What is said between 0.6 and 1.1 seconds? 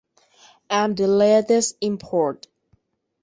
I'm the